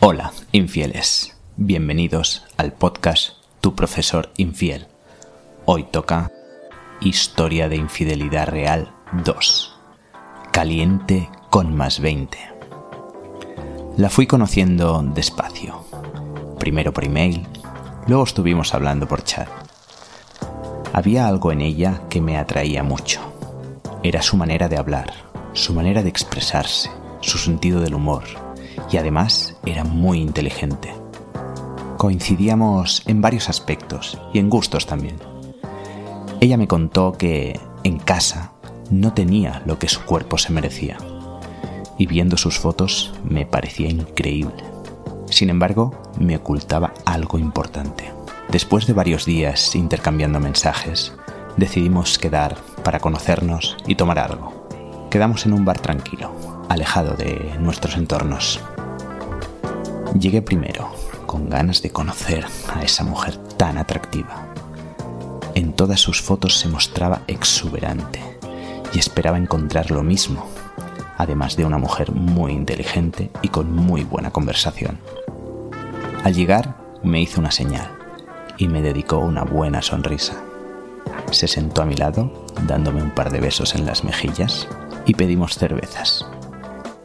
[0.00, 1.36] Hola, infieles.
[1.56, 3.30] Bienvenidos al podcast
[3.60, 4.86] Tu profesor infiel.
[5.64, 6.30] Hoy toca
[7.00, 9.76] Historia de infidelidad real 2.
[10.52, 12.38] Caliente con más 20.
[13.96, 15.84] La fui conociendo despacio.
[16.60, 17.44] Primero por email,
[18.06, 19.48] luego estuvimos hablando por chat.
[20.92, 23.20] Había algo en ella que me atraía mucho.
[24.04, 25.12] Era su manera de hablar,
[25.54, 26.88] su manera de expresarse,
[27.20, 28.47] su sentido del humor
[28.90, 30.92] y además era muy inteligente.
[31.96, 35.16] Coincidíamos en varios aspectos y en gustos también.
[36.40, 38.52] Ella me contó que en casa
[38.90, 40.96] no tenía lo que su cuerpo se merecía
[41.98, 44.62] y viendo sus fotos me parecía increíble.
[45.26, 48.10] Sin embargo, me ocultaba algo importante.
[48.50, 51.12] Después de varios días intercambiando mensajes,
[51.56, 54.68] decidimos quedar para conocernos y tomar algo.
[55.10, 56.32] Quedamos en un bar tranquilo,
[56.68, 58.60] alejado de nuestros entornos.
[60.14, 60.90] Llegué primero,
[61.26, 64.46] con ganas de conocer a esa mujer tan atractiva.
[65.54, 68.20] En todas sus fotos se mostraba exuberante
[68.92, 70.48] y esperaba encontrar lo mismo,
[71.18, 74.98] además de una mujer muy inteligente y con muy buena conversación.
[76.24, 77.90] Al llegar me hizo una señal
[78.56, 80.42] y me dedicó una buena sonrisa.
[81.30, 84.66] Se sentó a mi lado, dándome un par de besos en las mejillas,
[85.04, 86.26] y pedimos cervezas.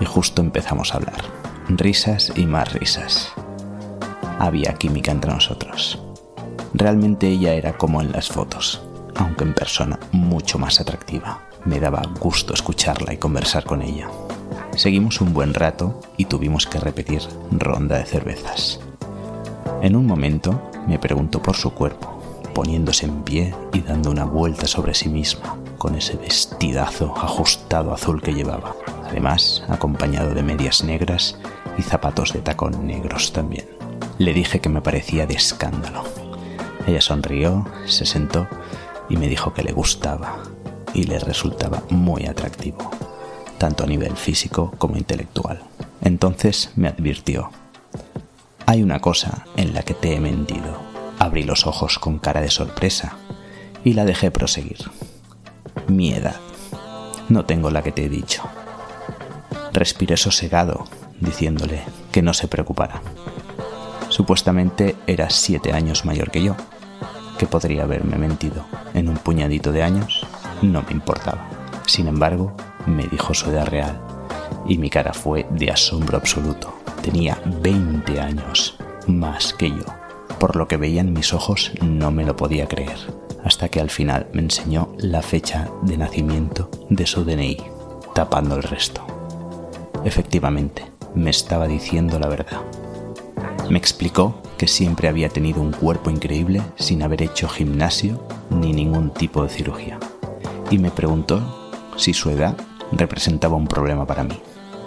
[0.00, 3.32] Y justo empezamos a hablar risas y más risas.
[4.38, 6.00] Había química entre nosotros.
[6.74, 8.82] Realmente ella era como en las fotos,
[9.16, 11.40] aunque en persona mucho más atractiva.
[11.64, 14.08] Me daba gusto escucharla y conversar con ella.
[14.76, 18.78] Seguimos un buen rato y tuvimos que repetir ronda de cervezas.
[19.82, 22.20] En un momento me preguntó por su cuerpo,
[22.54, 28.22] poniéndose en pie y dando una vuelta sobre sí misma, con ese vestidazo ajustado azul
[28.22, 28.76] que llevaba,
[29.08, 31.36] además acompañado de medias negras
[31.78, 33.66] y zapatos de tacón negros también.
[34.18, 36.04] Le dije que me parecía de escándalo.
[36.86, 38.46] Ella sonrió, se sentó
[39.08, 40.42] y me dijo que le gustaba
[40.94, 42.90] y le resultaba muy atractivo,
[43.58, 45.62] tanto a nivel físico como intelectual.
[46.00, 47.50] Entonces me advirtió,
[48.68, 50.80] hay una cosa en la que te he mentido.
[51.20, 53.16] Abrí los ojos con cara de sorpresa
[53.84, 54.90] y la dejé proseguir.
[55.86, 56.40] Mi edad.
[57.28, 58.42] No tengo la que te he dicho.
[59.72, 60.84] Respiré sosegado
[61.20, 61.82] diciéndole
[62.12, 63.02] que no se preocupara.
[64.08, 66.56] Supuestamente era siete años mayor que yo,
[67.38, 70.26] que podría haberme mentido en un puñadito de años,
[70.62, 71.48] no me importaba.
[71.86, 72.56] Sin embargo,
[72.86, 74.00] me dijo su edad real
[74.68, 76.74] y mi cara fue de asombro absoluto.
[77.02, 79.84] Tenía 20 años más que yo.
[80.38, 82.98] Por lo que veía en mis ojos no me lo podía creer,
[83.44, 87.58] hasta que al final me enseñó la fecha de nacimiento de su DNI,
[88.14, 89.06] tapando el resto.
[90.04, 92.60] Efectivamente, me estaba diciendo la verdad.
[93.70, 99.10] Me explicó que siempre había tenido un cuerpo increíble sin haber hecho gimnasio ni ningún
[99.12, 99.98] tipo de cirugía.
[100.70, 102.56] Y me preguntó si su edad
[102.92, 104.38] representaba un problema para mí.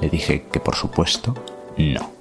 [0.01, 1.34] Le dije que por supuesto
[1.78, 2.12] no.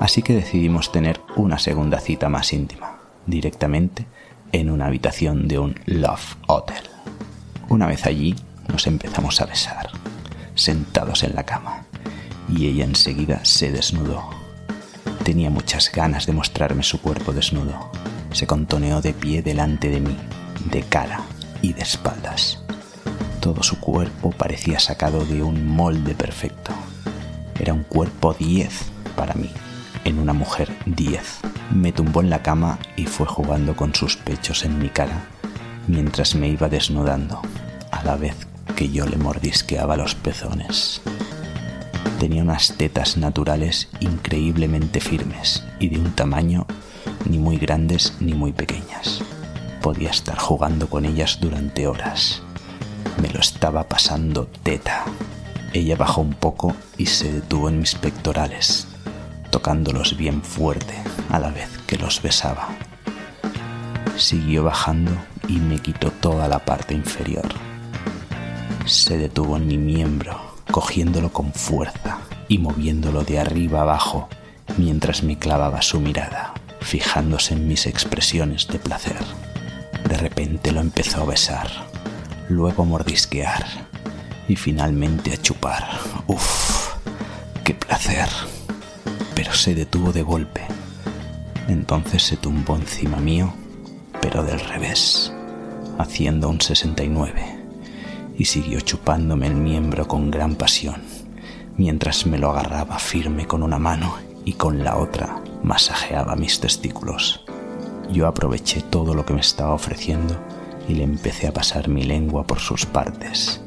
[0.00, 4.04] Así que decidimos tener una segunda cita más íntima, directamente
[4.50, 6.82] en una habitación de un Love Hotel.
[7.68, 8.34] Una vez allí
[8.68, 9.90] nos empezamos a besar,
[10.54, 11.86] sentados en la cama
[12.48, 14.30] y ella enseguida se desnudó.
[15.24, 17.90] Tenía muchas ganas de mostrarme su cuerpo desnudo.
[18.32, 20.16] Se contoneó de pie delante de mí,
[20.70, 21.20] de cara
[21.60, 22.62] y de espaldas.
[23.40, 26.72] Todo su cuerpo parecía sacado de un molde perfecto.
[27.58, 28.72] Era un cuerpo 10
[29.16, 29.50] para mí,
[30.04, 31.20] en una mujer 10.
[31.72, 35.26] Me tumbó en la cama y fue jugando con sus pechos en mi cara
[35.86, 37.40] mientras me iba desnudando,
[37.90, 38.36] a la vez
[38.76, 41.02] que yo le mordisqueaba los pezones
[42.22, 46.68] tenía unas tetas naturales increíblemente firmes y de un tamaño
[47.28, 49.22] ni muy grandes ni muy pequeñas.
[49.82, 52.40] Podía estar jugando con ellas durante horas.
[53.20, 55.04] Me lo estaba pasando teta.
[55.72, 58.86] Ella bajó un poco y se detuvo en mis pectorales,
[59.50, 60.94] tocándolos bien fuerte
[61.28, 62.68] a la vez que los besaba.
[64.16, 65.10] Siguió bajando
[65.48, 67.48] y me quitó toda la parte inferior.
[68.86, 72.18] Se detuvo en mi miembro cogiéndolo con fuerza
[72.48, 74.28] y moviéndolo de arriba abajo
[74.76, 79.20] mientras me clavaba su mirada, fijándose en mis expresiones de placer.
[80.08, 81.68] De repente lo empezó a besar,
[82.48, 83.64] luego a mordisquear
[84.48, 85.88] y finalmente a chupar.
[86.26, 86.94] ¡Uf!
[87.64, 88.28] ¡Qué placer!
[89.34, 90.62] Pero se detuvo de golpe.
[91.68, 93.54] Entonces se tumbó encima mío,
[94.20, 95.32] pero del revés,
[95.98, 97.61] haciendo un 69
[98.42, 100.96] y siguió chupándome el miembro con gran pasión,
[101.76, 107.44] mientras me lo agarraba firme con una mano y con la otra masajeaba mis testículos.
[108.10, 110.36] Yo aproveché todo lo que me estaba ofreciendo
[110.88, 113.60] y le empecé a pasar mi lengua por sus partes,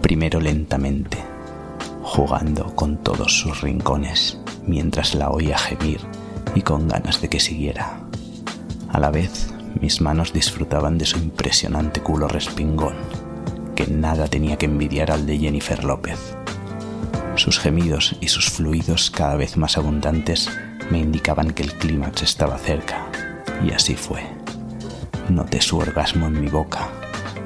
[0.00, 1.18] primero lentamente,
[2.02, 6.00] jugando con todos sus rincones, mientras la oía gemir
[6.54, 8.00] y con ganas de que siguiera.
[8.90, 9.52] A la vez,
[9.82, 12.94] mis manos disfrutaban de su impresionante culo respingón,
[13.78, 16.18] que nada tenía que envidiar al de Jennifer López.
[17.36, 20.50] Sus gemidos y sus fluidos cada vez más abundantes
[20.90, 23.06] me indicaban que el clímax estaba cerca,
[23.64, 24.24] y así fue.
[25.28, 26.88] Noté su orgasmo en mi boca,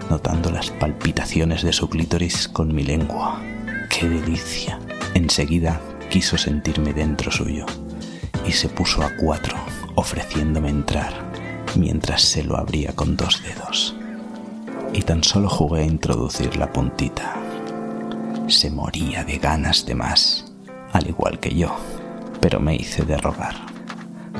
[0.08, 3.38] notando las palpitaciones de su clítoris con mi lengua.
[3.90, 4.78] ¡Qué delicia!
[5.12, 7.66] Enseguida quiso sentirme dentro suyo
[8.48, 9.54] y se puso a cuatro,
[9.96, 11.12] ofreciéndome entrar,
[11.74, 13.96] mientras se lo abría con dos dedos.
[14.92, 17.34] Y tan solo jugué a introducir la puntita.
[18.48, 20.44] Se moría de ganas de más,
[20.92, 21.74] al igual que yo,
[22.40, 23.54] pero me hice de rogar,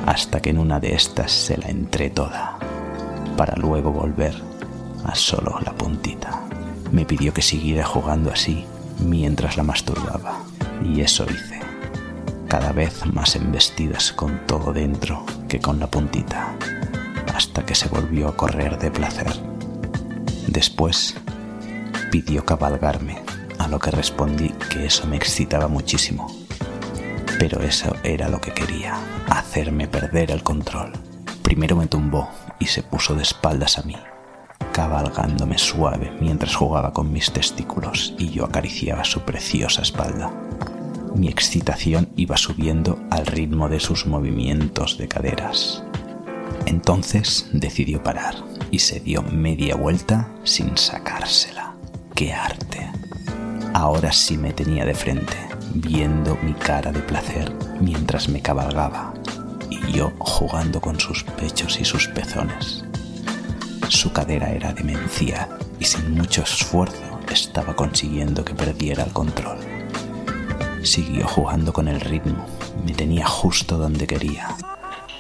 [0.07, 2.59] hasta que en una de estas se la entré toda,
[3.37, 4.35] para luego volver
[5.05, 6.43] a solo la puntita.
[6.91, 8.65] Me pidió que siguiera jugando así
[9.01, 10.41] mientras la masturbaba,
[10.85, 11.61] y eso hice
[12.53, 16.55] cada vez más embestidas con todo dentro que con la puntita,
[17.35, 19.52] hasta que se volvió a correr de placer.
[20.53, 21.15] Después
[22.11, 23.23] pidió cabalgarme,
[23.59, 26.31] a lo que respondí que eso me excitaba muchísimo.
[27.39, 28.95] Pero eso era lo que quería,
[29.31, 30.93] hacerme perder el control.
[31.43, 32.29] Primero me tumbó
[32.59, 33.97] y se puso de espaldas a mí,
[34.73, 40.31] cabalgándome suave mientras jugaba con mis testículos y yo acariciaba su preciosa espalda
[41.15, 45.85] mi excitación iba subiendo al ritmo de sus movimientos de caderas.
[46.65, 51.75] Entonces decidió parar y se dio media vuelta sin sacársela.
[52.17, 52.91] ¡Qué arte!
[53.75, 55.37] Ahora sí me tenía de frente,
[55.75, 59.13] viendo mi cara de placer mientras me cabalgaba
[59.71, 62.85] y yo jugando con sus pechos y sus pezones.
[63.89, 65.49] Su cadera era demencial
[65.79, 69.59] y sin mucho esfuerzo estaba consiguiendo que perdiera el control.
[70.83, 72.47] Siguió jugando con el ritmo,
[72.85, 74.57] me tenía justo donde quería,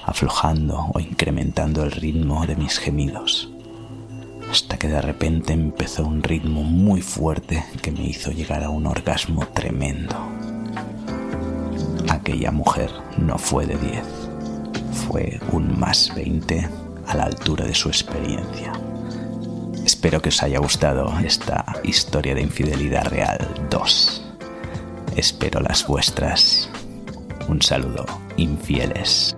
[0.04, 3.50] aflojando o incrementando el ritmo de mis gemidos,
[4.50, 8.86] hasta que de repente empezó un ritmo muy fuerte que me hizo llegar a un
[8.86, 10.16] orgasmo tremendo.
[12.08, 14.04] Aquella mujer no fue de 10,
[15.06, 16.68] fue un más 20
[17.06, 18.72] a la altura de su experiencia.
[19.84, 24.22] Espero que os haya gustado esta historia de infidelidad real 2.
[25.16, 26.70] Espero las vuestras.
[27.48, 28.06] Un saludo,
[28.36, 29.36] infieles.